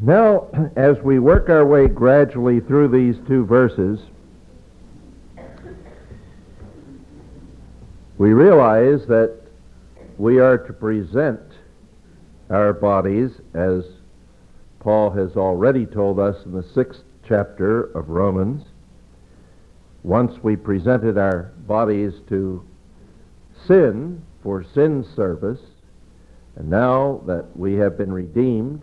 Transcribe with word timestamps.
Now, 0.00 0.48
as 0.76 0.98
we 0.98 1.18
work 1.18 1.48
our 1.48 1.64
way 1.64 1.86
gradually 1.86 2.60
through 2.60 2.88
these 2.88 3.16
two 3.26 3.46
verses, 3.46 4.00
we 8.18 8.32
realize 8.32 9.06
that 9.06 9.38
we 10.18 10.38
are 10.38 10.58
to 10.58 10.72
present 10.72 11.40
our 12.50 12.72
bodies, 12.72 13.30
as 13.54 13.84
Paul 14.80 15.10
has 15.10 15.36
already 15.36 15.86
told 15.86 16.18
us 16.18 16.44
in 16.44 16.52
the 16.52 16.62
sixth 16.62 17.02
chapter 17.26 17.84
of 17.96 18.10
Romans. 18.10 18.64
Once 20.02 20.42
we 20.42 20.56
presented 20.56 21.16
our 21.16 21.52
bodies 21.66 22.12
to 22.28 22.62
sin 23.66 24.22
for 24.42 24.62
sin's 24.62 25.06
service, 25.16 25.60
and 26.56 26.68
now 26.68 27.22
that 27.26 27.46
we 27.56 27.74
have 27.74 27.96
been 27.96 28.12
redeemed 28.12 28.82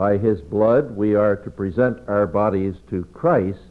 by 0.00 0.16
his 0.16 0.40
blood, 0.40 0.96
we 0.96 1.14
are 1.14 1.36
to 1.36 1.50
present 1.50 1.98
our 2.08 2.26
bodies 2.26 2.74
to 2.88 3.04
Christ 3.12 3.68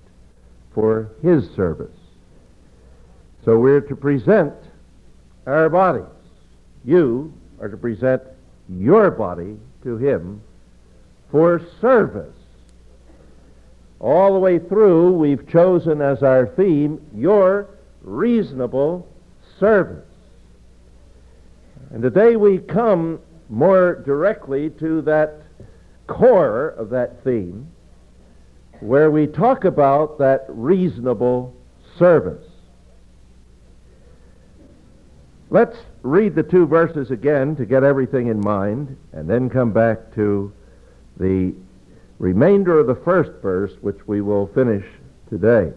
for 0.75 1.09
his 1.23 1.49
service. 1.55 1.97
So 3.43 3.57
we're 3.57 3.81
to 3.81 3.95
present 3.95 4.53
our 5.47 5.69
bodies. 5.69 6.05
You 6.85 7.33
are 7.59 7.67
to 7.67 7.77
present 7.77 8.21
your 8.69 9.09
body 9.09 9.57
to 9.81 9.97
him 9.97 10.39
for 11.31 11.63
service. 11.81 12.37
All 13.99 14.31
the 14.31 14.39
way 14.39 14.59
through, 14.59 15.13
we've 15.13 15.49
chosen 15.49 15.99
as 15.99 16.21
our 16.21 16.45
theme 16.45 17.01
your 17.15 17.69
reasonable 18.03 19.07
service. 19.59 20.05
And 21.89 22.03
today 22.03 22.35
we 22.35 22.59
come 22.59 23.19
more 23.49 23.95
directly 24.05 24.69
to 24.69 25.01
that 25.01 25.41
core 26.09 26.69
of 26.69 26.89
that 26.89 27.23
theme 27.23 27.67
where 28.81 29.11
we 29.11 29.27
talk 29.27 29.63
about 29.63 30.17
that 30.17 30.45
reasonable 30.47 31.55
service. 31.97 32.45
Let's 35.49 35.77
read 36.03 36.35
the 36.35 36.43
two 36.43 36.65
verses 36.65 37.11
again 37.11 37.55
to 37.57 37.65
get 37.65 37.83
everything 37.83 38.27
in 38.27 38.39
mind 38.39 38.97
and 39.11 39.29
then 39.29 39.49
come 39.49 39.71
back 39.71 40.13
to 40.15 40.51
the 41.17 41.53
remainder 42.19 42.79
of 42.79 42.87
the 42.87 42.95
first 42.95 43.31
verse, 43.41 43.73
which 43.81 44.07
we 44.07 44.21
will 44.21 44.47
finish 44.47 44.85
today. 45.29 45.73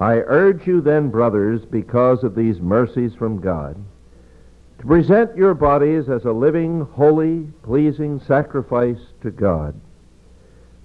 I 0.00 0.14
urge 0.16 0.66
you 0.66 0.80
then, 0.80 1.10
brothers, 1.10 1.64
because 1.64 2.24
of 2.24 2.34
these 2.34 2.60
mercies 2.60 3.14
from 3.14 3.40
God, 3.40 3.76
to 4.84 4.88
present 4.88 5.34
your 5.34 5.54
bodies 5.54 6.10
as 6.10 6.24
a 6.24 6.32
living, 6.32 6.82
holy, 6.92 7.40
pleasing 7.62 8.20
sacrifice 8.20 9.00
to 9.22 9.30
God, 9.30 9.74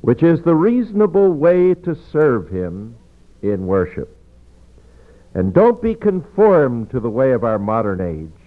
which 0.02 0.24
is 0.24 0.42
the 0.42 0.56
reasonable 0.56 1.34
way 1.34 1.74
to 1.74 1.98
serve 2.12 2.50
Him 2.50 2.96
in 3.42 3.68
worship. 3.68 4.16
And 5.34 5.54
don't 5.54 5.82
be 5.82 5.96
conformed 5.96 6.90
to 6.92 7.02
the 7.02 7.10
way 7.10 7.34
of 7.34 7.44
our 7.44 7.60
modern 7.60 8.00
age, 8.00 8.42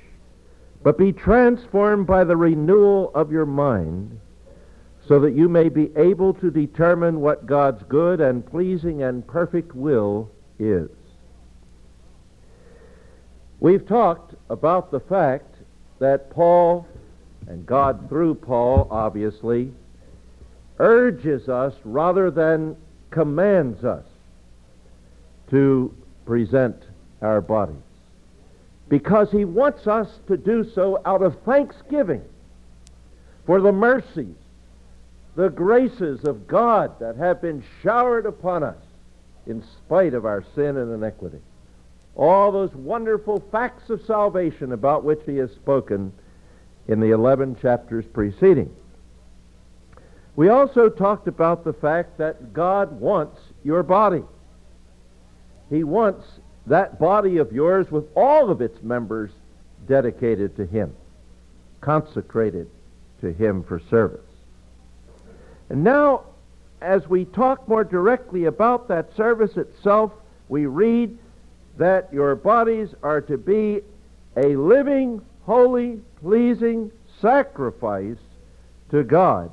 but 0.83 0.97
be 0.97 1.13
transformed 1.13 2.07
by 2.07 2.25
the 2.25 2.37
renewal 2.37 3.11
of 3.15 3.31
your 3.31 3.47
mind, 3.47 4.19
so 5.07 5.21
that 5.21 5.35
you 5.35 5.49
may 5.49 5.69
be 5.69 5.91
able 5.97 6.33
to 6.35 6.51
determine 6.51 7.21
what 7.21 7.47
God's 7.47 7.83
good 7.89 8.21
and 8.21 8.47
pleasing 8.47 9.03
and 9.03 9.27
perfect 9.27 9.75
will 9.75 10.31
is. 10.59 10.89
We've 13.63 13.87
talked 13.87 14.35
about 14.51 14.91
the 14.91 14.99
fact 14.99 15.55
that 16.01 16.31
Paul, 16.31 16.85
and 17.47 17.65
God 17.65 18.09
through 18.09 18.35
Paul, 18.35 18.89
obviously, 18.91 19.71
urges 20.81 21.49
us 21.49 21.73
rather 21.85 22.33
than 22.33 22.77
commands 23.11 23.85
us 23.85 24.05
to 25.51 25.95
present 26.27 26.75
our 27.21 27.41
bodies. 27.41 27.77
Because 28.89 29.31
he 29.31 29.45
wants 29.45 29.87
us 29.87 30.09
to 30.27 30.37
do 30.37 30.69
so 30.75 31.01
out 31.05 31.23
of 31.23 31.41
thanksgiving 31.43 32.23
for 33.47 33.61
the 33.61 33.71
mercies, 33.71 34.35
the 35.37 35.51
graces 35.51 36.25
of 36.25 36.49
God 36.49 36.99
that 36.99 37.15
have 37.15 37.41
been 37.41 37.63
showered 37.81 38.27
upon 38.27 38.65
us 38.65 38.83
in 39.47 39.63
spite 39.63 40.15
of 40.15 40.27
our 40.27 40.43
sin 40.57 40.77
and 40.77 40.93
iniquity 40.93 41.39
all 42.17 42.53
those 42.53 42.75
wonderful 42.75 43.43
facts 43.51 43.91
of 43.91 44.05
salvation 44.05 44.73
about 44.73 45.05
which 45.05 45.21
he 45.27 45.37
has 45.37 45.51
spoken 45.53 46.13
in 46.89 47.01
the 47.01 47.11
11 47.11 47.57
chapters 47.57 48.05
preceding. 48.13 48.75
We 50.35 50.49
also 50.49 50.89
talked 50.89 51.29
about 51.29 51.65
the 51.65 51.73
fact 51.73 52.19
that 52.19 52.53
God 52.53 53.01
wants 53.01 53.41
your 53.63 53.83
body. 53.83 54.23
He 55.71 55.85
wants 55.85 56.27
that 56.67 56.99
body 56.99 57.39
of 57.39 57.53
yours 57.53 57.91
with 57.91 58.05
all 58.15 58.51
of 58.51 58.61
its 58.61 58.83
members 58.83 59.31
dedicated 59.87 60.57
to 60.57 60.67
Him, 60.67 60.95
consecrated 61.81 62.69
to 63.21 63.33
Him 63.33 63.63
for 63.63 63.81
service. 63.91 64.21
And 65.69 65.83
now, 65.85 66.25
as 66.81 67.09
we 67.09 67.25
talk 67.25 67.69
more 67.69 67.85
directly 67.85 68.45
about 68.47 68.89
that 68.89 69.15
service 69.17 69.57
itself, 69.57 70.13
we 70.49 70.67
read 70.67 71.17
that 71.77 72.13
your 72.13 72.35
bodies 72.35 72.95
are 73.03 73.21
to 73.23 73.37
be 73.39 73.81
a 74.37 74.57
living, 74.57 75.23
holy, 75.45 76.01
pleasing 76.21 76.91
sacrifice 77.21 78.19
to 78.91 79.03
God, 79.03 79.51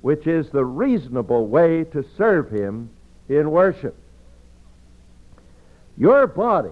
which 0.00 0.26
is 0.26 0.50
the 0.50 0.64
reasonable 0.64 1.46
way 1.46 1.84
to 1.84 2.04
serve 2.16 2.50
Him 2.50 2.90
in 3.28 3.50
worship. 3.50 3.96
Your 5.96 6.26
body, 6.26 6.70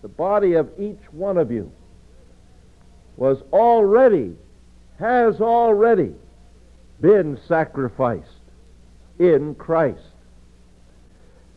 the 0.00 0.08
body 0.08 0.54
of 0.54 0.70
each 0.78 1.02
one 1.10 1.36
of 1.36 1.50
you, 1.50 1.70
was 3.16 3.42
already, 3.52 4.34
has 4.98 5.40
already 5.40 6.14
been 7.00 7.38
sacrificed 7.46 8.28
in 9.18 9.54
Christ. 9.56 10.11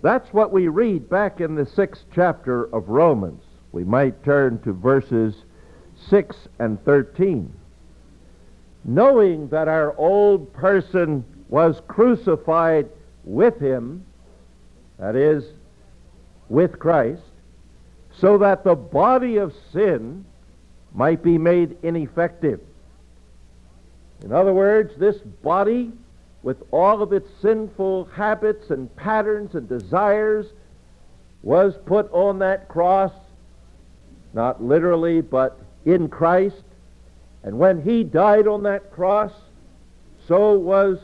That's 0.06 0.32
what 0.32 0.52
we 0.52 0.68
read 0.68 1.10
back 1.10 1.42
in 1.42 1.56
the 1.56 1.66
sixth 1.66 2.06
chapter 2.14 2.66
of 2.66 2.90
Romans. 2.90 3.42
We 3.72 3.84
might 3.84 4.24
turn 4.24 4.60
to 4.60 4.72
verses 4.72 5.34
6 6.12 6.48
and 6.60 6.80
13. 6.86 7.52
Knowing 8.84 9.48
that 9.48 9.68
our 9.68 9.98
old 9.98 10.54
person 10.54 11.26
was 11.50 11.82
crucified 11.88 12.88
with 13.24 13.60
him, 13.60 14.06
that 15.00 15.16
is, 15.16 15.44
with 16.50 16.78
Christ, 16.78 17.24
so 18.16 18.38
that 18.38 18.64
the 18.64 18.76
body 18.76 19.38
of 19.38 19.56
sin 19.74 20.24
might 20.94 21.24
be 21.24 21.40
made 21.40 21.80
ineffective. 21.82 22.60
In 24.24 24.32
other 24.32 24.54
words, 24.54 24.94
this 25.00 25.18
body 25.42 25.92
with 26.46 26.62
all 26.70 27.02
of 27.02 27.12
its 27.12 27.28
sinful 27.42 28.06
habits 28.14 28.70
and 28.70 28.96
patterns 28.96 29.56
and 29.56 29.68
desires 29.68 30.46
was 31.42 31.74
put 31.88 32.08
on 32.12 32.38
that 32.38 32.68
cross, 32.68 33.12
not 34.36 34.64
literally, 34.64 35.22
but 35.22 35.60
in 35.86 36.08
Christ. 36.08 36.62
And 37.42 37.58
when 37.58 37.82
he 37.82 38.04
died 38.04 38.46
on 38.46 38.62
that 38.62 38.92
cross, 38.92 39.32
so 40.28 40.54
was 40.54 41.00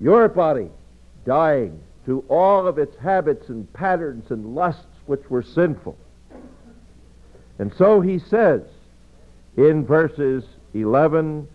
your 0.00 0.28
body 0.28 0.70
dying 1.24 1.80
to 2.06 2.24
all 2.28 2.66
of 2.66 2.78
its 2.78 2.96
habits 2.96 3.50
and 3.50 3.72
patterns 3.72 4.28
and 4.32 4.56
lusts 4.56 4.86
which 5.06 5.30
were 5.30 5.42
sinful. 5.42 5.96
And 7.60 7.72
so 7.78 8.00
he 8.00 8.18
says 8.18 8.62
in 9.56 9.86
verses 9.86 10.42
11 10.74 11.46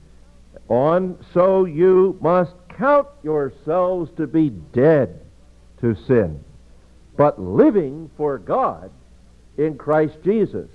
on, 0.70 1.18
so 1.34 1.66
you 1.66 2.18
must 2.22 2.54
count 2.78 3.08
yourselves 3.24 4.12
to 4.18 4.28
be 4.28 4.50
dead 4.50 5.20
to 5.82 5.96
sin, 6.08 6.44
but 7.18 7.40
living 7.40 8.10
for 8.18 8.38
God 8.38 8.92
in 9.58 9.78
Christ 9.78 10.18
Jesus. 10.24 10.70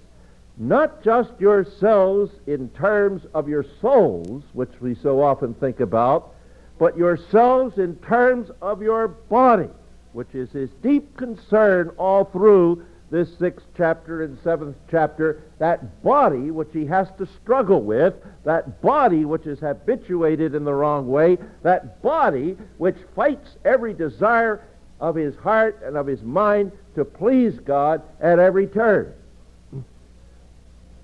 Not 0.57 1.03
just 1.05 1.31
yourselves 1.39 2.33
in 2.47 2.69
terms 2.71 3.23
of 3.33 3.49
your 3.49 3.65
souls, 3.81 4.43
which 4.53 4.73
we 4.81 4.95
so 4.95 5.23
often 5.23 5.55
think 5.55 5.81
about, 5.81 6.35
but 6.79 6.97
yourselves 6.97 7.79
in 7.79 7.97
terms 7.97 8.51
of 8.61 8.83
your 8.83 9.09
body, 9.09 9.69
which 10.13 10.35
is 10.35 10.51
his 10.51 10.71
deep 10.83 11.17
concern 11.17 11.91
all 11.97 12.25
through 12.25 12.85
this 13.11 13.29
sixth 13.39 13.67
chapter 13.77 14.23
and 14.23 14.39
seventh 14.45 14.77
chapter, 14.91 15.43
that 15.59 16.03
body 16.03 16.51
which 16.51 16.69
he 16.73 16.85
has 16.87 17.09
to 17.19 17.27
struggle 17.43 17.83
with, 17.83 18.15
that 18.45 18.83
body 18.83 19.25
which 19.25 19.47
is 19.47 19.59
habituated 19.61 20.55
in 20.55 20.65
the 20.65 20.75
wrong 20.75 21.09
way, 21.09 21.39
that 21.63 22.03
body 22.03 22.57
which 22.77 22.97
fights 23.17 23.57
every 23.65 23.95
desire 23.95 24.63
of 25.01 25.15
his 25.15 25.37
heart 25.37 25.81
and 25.85 25.97
of 25.97 26.07
his 26.07 26.23
mind 26.23 26.73
to 26.95 27.05
please 27.05 27.59
God 27.61 28.03
at 28.21 28.39
every 28.39 28.67
turn. 28.67 29.15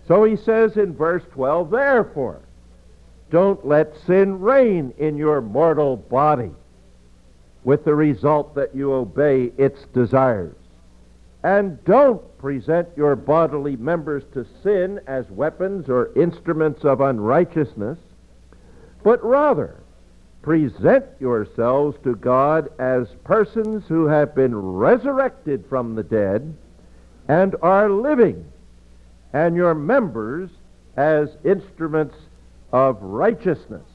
So 0.07 0.25
he 0.25 0.37
says 0.37 0.77
in 0.77 0.95
verse 0.95 1.23
12, 1.33 1.71
therefore, 1.71 2.43
don't 3.31 3.67
let 3.67 3.97
sin 4.07 4.41
reign 4.41 4.93
in 4.99 5.17
your 5.17 5.41
mortal 5.41 5.97
body 5.97 6.51
with 7.65 7.85
the 7.85 7.95
result 7.95 8.55
that 8.57 8.75
you 8.75 8.93
obey 8.93 9.51
its 9.57 9.87
desires. 9.95 10.55
And 11.45 11.85
don't 11.85 12.23
present 12.39 12.89
your 12.97 13.15
bodily 13.17 13.77
members 13.77 14.25
to 14.33 14.47
sin 14.63 14.99
as 15.07 15.31
weapons 15.31 15.91
or 15.91 16.11
instruments 16.17 16.85
of 16.85 17.03
unrighteousness, 17.03 17.99
but 19.03 19.23
rather 19.23 19.77
present 20.41 21.05
yourselves 21.21 21.99
to 22.03 22.17
God 22.17 22.71
as 22.79 23.09
persons 23.25 23.85
who 23.87 24.07
have 24.07 24.35
been 24.35 24.57
resurrected 24.57 25.67
from 25.69 25.95
the 25.95 26.03
dead 26.03 26.57
and 27.29 27.55
are 27.61 27.91
living, 27.91 28.51
and 29.35 29.55
your 29.55 29.75
members 29.75 30.49
as 30.97 31.37
instruments 31.45 32.17
of 32.73 33.03
righteousness. 33.03 33.87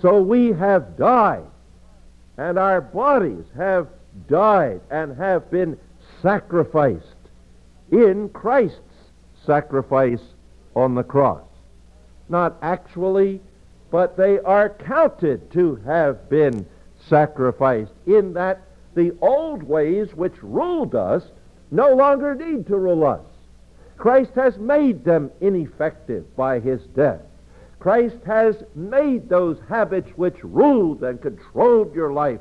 So 0.00 0.22
we 0.22 0.52
have 0.52 0.96
died, 0.96 1.44
and 2.38 2.58
our 2.58 2.80
bodies 2.80 3.44
have 3.56 3.88
died 4.28 4.80
and 4.90 5.16
have 5.18 5.50
been 5.50 5.78
sacrificed 6.24 7.04
in 7.92 8.30
Christ's 8.30 8.80
sacrifice 9.44 10.22
on 10.74 10.94
the 10.94 11.02
cross. 11.02 11.44
Not 12.30 12.56
actually, 12.62 13.42
but 13.90 14.16
they 14.16 14.38
are 14.38 14.70
counted 14.70 15.52
to 15.52 15.76
have 15.84 16.30
been 16.30 16.64
sacrificed 17.08 17.92
in 18.06 18.32
that 18.32 18.62
the 18.94 19.14
old 19.20 19.62
ways 19.62 20.14
which 20.14 20.42
ruled 20.42 20.94
us 20.94 21.24
no 21.70 21.92
longer 21.92 22.34
need 22.34 22.66
to 22.68 22.78
rule 22.78 23.04
us. 23.04 23.26
Christ 23.98 24.32
has 24.34 24.56
made 24.56 25.04
them 25.04 25.30
ineffective 25.42 26.34
by 26.36 26.58
his 26.58 26.80
death. 26.96 27.20
Christ 27.78 28.16
has 28.24 28.64
made 28.74 29.28
those 29.28 29.58
habits 29.68 30.08
which 30.16 30.42
ruled 30.42 31.02
and 31.02 31.20
controlled 31.20 31.94
your 31.94 32.14
life 32.14 32.40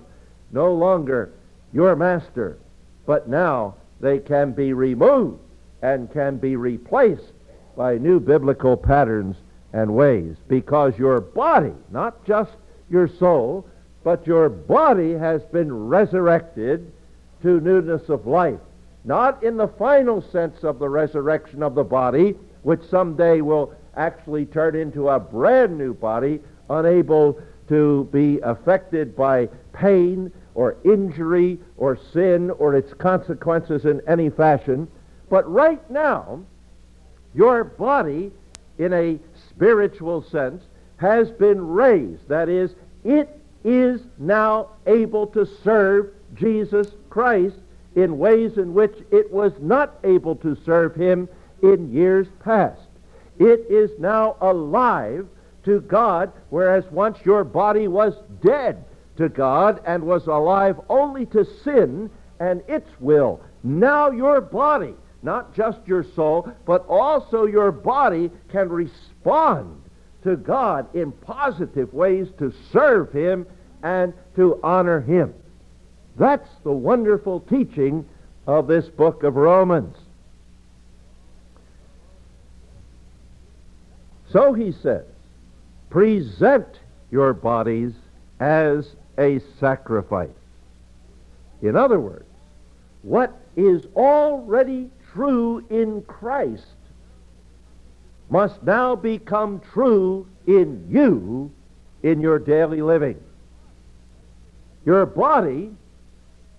no 0.54 0.74
longer 0.74 1.34
your 1.74 1.98
master, 1.98 2.58
but 3.06 3.28
now 3.28 3.76
they 4.00 4.20
can 4.20 4.52
be 4.52 4.74
removed 4.74 5.40
and 5.82 6.12
can 6.12 6.38
be 6.38 6.56
replaced 6.56 7.34
by 7.76 7.98
new 7.98 8.20
biblical 8.20 8.78
patterns 8.78 9.36
and 9.74 9.94
ways 9.94 10.36
because 10.48 10.98
your 10.98 11.20
body, 11.20 11.74
not 11.92 12.24
just 12.26 12.52
your 12.90 13.08
soul, 13.08 13.68
but 14.04 14.28
your 14.28 14.50
body 14.50 15.14
has 15.14 15.42
been 15.46 15.74
resurrected 15.74 16.92
to 17.42 17.60
newness 17.60 18.10
of 18.10 18.28
life. 18.28 18.60
Not 19.06 19.44
in 19.44 19.58
the 19.58 19.68
final 19.68 20.22
sense 20.22 20.64
of 20.64 20.80
the 20.80 20.90
resurrection 20.90 21.64
of 21.64 21.76
the 21.76 21.84
body, 21.84 22.36
which 22.62 22.84
someday 22.90 23.42
will 23.42 23.74
actually 23.96 24.46
turn 24.46 24.76
into 24.76 25.10
a 25.10 25.20
brand 25.20 25.78
new 25.78 25.94
body, 25.94 26.40
unable 26.70 27.40
to 27.74 28.08
be 28.12 28.40
affected 28.42 29.16
by 29.16 29.48
pain 29.74 30.32
or 30.54 30.78
injury 30.86 31.58
or 31.76 31.98
sin 31.98 32.52
or 32.52 32.76
its 32.76 32.94
consequences 32.94 33.86
in 33.86 34.00
any 34.08 34.30
fashion. 34.30 34.88
But 35.28 35.52
right 35.52 35.82
now, 35.90 36.44
your 37.34 37.64
body, 37.64 38.32
in 38.78 38.94
a 38.94 39.18
spiritual 39.50 40.22
sense, 40.22 40.64
has 40.98 41.32
been 41.32 41.68
raised. 41.68 42.28
That 42.28 42.48
is, 42.48 42.76
it 43.04 43.42
is 43.64 44.02
now 44.20 44.70
able 44.86 45.26
to 45.28 45.44
serve 45.44 46.12
Jesus 46.36 46.92
Christ 47.10 47.58
in 47.96 48.20
ways 48.20 48.60
in 48.60 48.76
which 48.76 48.96
it 49.10 49.32
was 49.32 49.54
not 49.60 49.96
able 50.04 50.36
to 50.36 50.56
serve 50.64 50.94
him 50.94 51.28
in 51.64 51.92
years 51.92 52.28
past. 52.44 52.82
It 53.40 53.66
is 53.68 53.90
now 53.98 54.38
alive 54.42 55.28
to 55.66 55.82
God, 55.82 56.32
whereas 56.50 56.84
once 56.92 57.18
your 57.24 57.44
body 57.44 57.88
was 57.88 58.14
dead 58.42 58.84
to 59.18 59.30
God 59.30 59.82
and 59.86 60.04
was 60.04 60.28
alive 60.28 60.80
only 60.90 61.26
to 61.28 61.46
sin 61.64 62.10
and 62.40 62.62
its 62.68 62.90
will. 63.00 63.42
Now 63.64 64.12
your 64.12 64.42
body, 64.42 64.96
not 65.22 65.56
just 65.56 65.80
your 65.86 66.04
soul, 66.16 66.52
but 66.66 66.86
also 66.88 67.46
your 67.46 67.72
body 67.72 68.30
can 68.52 68.70
respond 68.70 69.82
to 70.24 70.36
God 70.36 70.94
in 70.96 71.12
positive 71.12 71.94
ways 71.94 72.28
to 72.40 72.54
serve 72.72 73.12
Him 73.12 73.46
and 73.84 74.14
to 74.36 74.60
honor 74.64 75.02
Him. 75.02 75.34
That's 76.18 76.50
the 76.64 76.72
wonderful 76.72 77.42
teaching 77.42 78.06
of 78.48 78.68
this 78.68 78.88
book 78.90 79.24
of 79.24 79.36
Romans. 79.36 79.96
So 84.32 84.54
he 84.54 84.72
says, 84.72 85.06
present 85.94 86.80
your 87.12 87.34
bodies 87.34 87.94
as 88.40 88.96
a 89.20 89.40
sacrifice. 89.60 90.28
In 91.62 91.76
other 91.76 92.00
words, 92.00 92.26
what 93.04 93.32
is 93.56 93.86
already 93.96 94.90
true 95.14 95.64
in 95.70 96.02
Christ 96.02 96.66
must 98.32 98.64
now 98.64 98.96
become 98.96 99.62
true 99.72 100.28
in 100.48 100.84
you 100.90 101.52
in 102.02 102.22
your 102.22 102.40
daily 102.40 102.82
living. 102.82 103.22
Your 104.88 105.06
body 105.06 105.70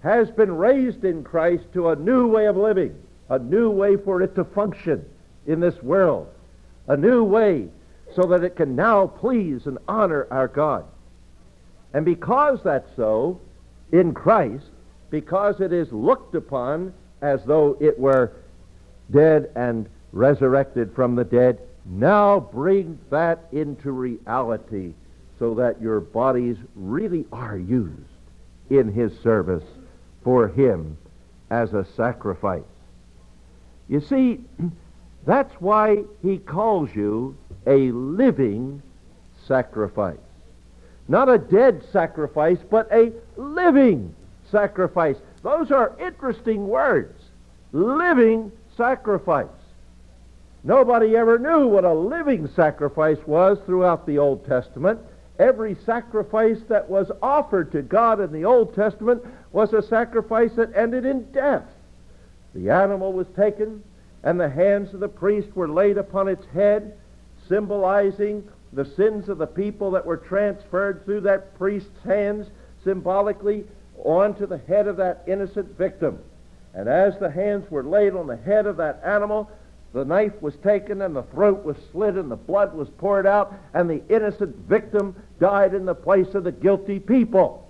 has 0.04 0.30
been 0.30 0.56
raised 0.56 1.04
in 1.04 1.24
Christ 1.24 1.64
to 1.72 1.88
a 1.88 1.96
new 1.96 2.28
way 2.28 2.46
of 2.46 2.56
living, 2.56 2.94
a 3.28 3.40
new 3.40 3.68
way 3.68 3.96
for 3.96 4.22
it 4.22 4.36
to 4.36 4.44
function 4.44 5.04
in 5.48 5.58
this 5.58 5.82
world, 5.82 6.28
a 6.86 6.96
new 6.96 7.24
way 7.24 7.68
so 8.14 8.22
that 8.28 8.44
it 8.44 8.56
can 8.56 8.76
now 8.76 9.06
please 9.06 9.66
and 9.66 9.78
honor 9.88 10.26
our 10.30 10.48
God. 10.48 10.84
And 11.92 12.04
because 12.04 12.62
that's 12.62 12.88
so, 12.96 13.40
in 13.92 14.14
Christ, 14.14 14.66
because 15.10 15.60
it 15.60 15.72
is 15.72 15.92
looked 15.92 16.34
upon 16.34 16.92
as 17.22 17.44
though 17.44 17.76
it 17.80 17.98
were 17.98 18.32
dead 19.10 19.50
and 19.54 19.88
resurrected 20.12 20.94
from 20.94 21.14
the 21.14 21.24
dead, 21.24 21.60
now 21.84 22.40
bring 22.40 22.98
that 23.10 23.46
into 23.52 23.92
reality 23.92 24.94
so 25.38 25.54
that 25.54 25.80
your 25.80 26.00
bodies 26.00 26.56
really 26.74 27.26
are 27.32 27.58
used 27.58 28.00
in 28.70 28.92
his 28.92 29.12
service 29.20 29.64
for 30.22 30.48
him 30.48 30.96
as 31.50 31.74
a 31.74 31.84
sacrifice. 31.96 32.62
You 33.88 34.00
see, 34.00 34.40
that's 35.26 35.54
why 35.60 36.04
he 36.22 36.38
calls 36.38 36.94
you 36.94 37.36
a 37.66 37.90
living 37.92 38.82
sacrifice. 39.46 40.18
Not 41.08 41.28
a 41.28 41.38
dead 41.38 41.82
sacrifice, 41.92 42.58
but 42.70 42.88
a 42.92 43.12
living 43.36 44.14
sacrifice. 44.50 45.16
Those 45.42 45.70
are 45.70 45.96
interesting 46.00 46.66
words. 46.68 47.20
Living 47.72 48.52
sacrifice. 48.76 49.48
Nobody 50.62 51.14
ever 51.16 51.38
knew 51.38 51.68
what 51.68 51.84
a 51.84 51.92
living 51.92 52.48
sacrifice 52.48 53.18
was 53.26 53.58
throughout 53.66 54.06
the 54.06 54.18
Old 54.18 54.46
Testament. 54.46 54.98
Every 55.38 55.74
sacrifice 55.84 56.60
that 56.68 56.88
was 56.88 57.10
offered 57.20 57.72
to 57.72 57.82
God 57.82 58.20
in 58.20 58.32
the 58.32 58.44
Old 58.44 58.74
Testament 58.74 59.22
was 59.52 59.72
a 59.72 59.82
sacrifice 59.82 60.52
that 60.52 60.74
ended 60.74 61.04
in 61.04 61.30
death. 61.32 61.64
The 62.54 62.70
animal 62.70 63.12
was 63.12 63.26
taken, 63.36 63.82
and 64.24 64.40
the 64.40 64.48
hands 64.48 64.92
of 64.94 65.00
the 65.00 65.08
priest 65.08 65.54
were 65.54 65.68
laid 65.68 65.98
upon 65.98 66.28
its 66.28 66.46
head, 66.46 66.96
symbolizing 67.46 68.42
the 68.72 68.84
sins 68.84 69.28
of 69.28 69.38
the 69.38 69.46
people 69.46 69.90
that 69.92 70.04
were 70.04 70.16
transferred 70.16 71.04
through 71.04 71.20
that 71.20 71.56
priest's 71.56 72.02
hands 72.02 72.48
symbolically 72.82 73.64
onto 74.02 74.46
the 74.46 74.58
head 74.58 74.88
of 74.88 74.96
that 74.96 75.22
innocent 75.26 75.76
victim. 75.76 76.18
And 76.72 76.88
as 76.88 77.18
the 77.18 77.30
hands 77.30 77.70
were 77.70 77.84
laid 77.84 78.14
on 78.14 78.26
the 78.26 78.36
head 78.36 78.66
of 78.66 78.78
that 78.78 79.00
animal, 79.04 79.50
the 79.92 80.06
knife 80.06 80.40
was 80.40 80.56
taken 80.56 81.02
and 81.02 81.14
the 81.14 81.22
throat 81.22 81.62
was 81.62 81.76
slit 81.92 82.16
and 82.16 82.30
the 82.30 82.36
blood 82.36 82.74
was 82.74 82.88
poured 82.88 83.26
out 83.26 83.54
and 83.74 83.88
the 83.88 84.02
innocent 84.08 84.56
victim 84.68 85.14
died 85.38 85.74
in 85.74 85.84
the 85.84 85.94
place 85.94 86.34
of 86.34 86.44
the 86.44 86.50
guilty 86.50 86.98
people. 86.98 87.60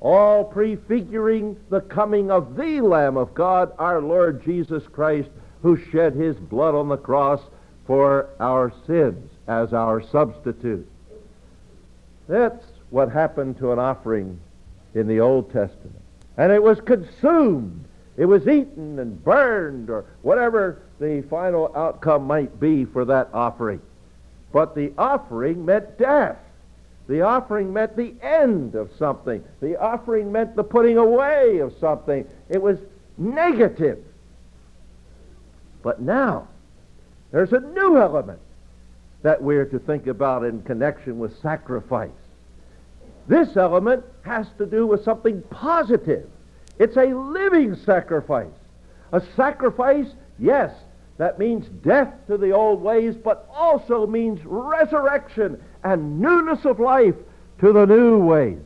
All 0.00 0.44
prefiguring 0.44 1.56
the 1.70 1.82
coming 1.82 2.30
of 2.30 2.56
the 2.56 2.80
Lamb 2.80 3.16
of 3.16 3.34
God, 3.34 3.72
our 3.78 4.00
Lord 4.00 4.42
Jesus 4.44 4.82
Christ, 4.88 5.28
who 5.62 5.76
shed 5.76 6.14
his 6.14 6.36
blood 6.36 6.74
on 6.74 6.88
the 6.88 6.96
cross 6.96 7.40
for 7.86 8.28
our 8.40 8.72
sins 8.86 9.30
as 9.46 9.72
our 9.72 10.02
substitute. 10.02 10.86
That's 12.28 12.64
what 12.90 13.10
happened 13.10 13.58
to 13.58 13.72
an 13.72 13.78
offering 13.78 14.38
in 14.94 15.06
the 15.06 15.20
Old 15.20 15.52
Testament. 15.52 16.00
And 16.36 16.52
it 16.52 16.62
was 16.62 16.80
consumed. 16.80 17.84
It 18.16 18.26
was 18.26 18.46
eaten 18.46 18.98
and 18.98 19.22
burned 19.24 19.90
or 19.90 20.04
whatever 20.22 20.82
the 21.00 21.22
final 21.30 21.72
outcome 21.76 22.26
might 22.26 22.60
be 22.60 22.84
for 22.84 23.04
that 23.06 23.28
offering. 23.32 23.80
But 24.52 24.74
the 24.74 24.92
offering 24.98 25.64
meant 25.64 25.98
death. 25.98 26.36
The 27.08 27.22
offering 27.22 27.72
meant 27.72 27.96
the 27.96 28.14
end 28.22 28.74
of 28.74 28.90
something. 28.98 29.42
The 29.60 29.80
offering 29.80 30.30
meant 30.30 30.54
the 30.54 30.64
putting 30.64 30.98
away 30.98 31.58
of 31.58 31.74
something. 31.80 32.26
It 32.48 32.60
was 32.60 32.78
negative. 33.18 33.98
But 35.82 36.00
now, 36.00 36.48
there's 37.30 37.52
a 37.52 37.60
new 37.60 37.96
element 37.96 38.40
that 39.22 39.42
we're 39.42 39.66
to 39.66 39.78
think 39.78 40.06
about 40.06 40.44
in 40.44 40.62
connection 40.62 41.18
with 41.18 41.40
sacrifice. 41.40 42.10
This 43.28 43.56
element 43.56 44.04
has 44.22 44.46
to 44.58 44.66
do 44.66 44.86
with 44.86 45.04
something 45.04 45.42
positive. 45.42 46.28
It's 46.78 46.96
a 46.96 47.06
living 47.06 47.76
sacrifice. 47.76 48.48
A 49.12 49.22
sacrifice, 49.36 50.08
yes, 50.38 50.74
that 51.18 51.38
means 51.38 51.68
death 51.84 52.12
to 52.26 52.36
the 52.36 52.50
old 52.50 52.82
ways, 52.82 53.14
but 53.14 53.48
also 53.52 54.06
means 54.06 54.40
resurrection 54.44 55.62
and 55.84 56.20
newness 56.20 56.64
of 56.64 56.80
life 56.80 57.14
to 57.60 57.72
the 57.72 57.84
new 57.84 58.18
ways. 58.18 58.58